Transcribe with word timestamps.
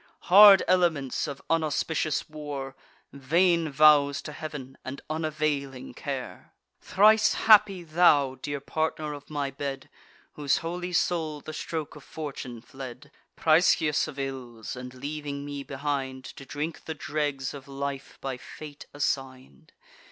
Hard 0.33 0.63
elements 0.67 1.27
of 1.27 1.43
unauspicious 1.47 2.27
war, 2.27 2.75
Vain 3.13 3.69
vows 3.69 4.19
to 4.23 4.31
Heav'n, 4.31 4.75
and 4.83 4.99
unavailing 5.11 5.93
care! 5.93 6.53
Thrice 6.79 7.35
happy 7.35 7.83
thou, 7.83 8.33
dear 8.41 8.59
partner 8.59 9.13
of 9.13 9.29
my 9.29 9.51
bed, 9.51 9.91
Whose 10.33 10.57
holy 10.57 10.91
soul 10.91 11.39
the 11.39 11.53
stroke 11.53 11.95
of 11.95 12.03
Fortune 12.03 12.61
fled, 12.61 13.11
Prescious 13.37 14.07
of 14.07 14.17
ills, 14.17 14.75
and 14.75 14.95
leaving 14.95 15.45
me 15.45 15.61
behind, 15.61 16.25
To 16.35 16.47
drink 16.47 16.85
the 16.85 16.95
dregs 16.95 17.53
of 17.53 17.67
life 17.67 18.17
by 18.21 18.37
fate 18.37 18.87
assign'd! 18.95 19.71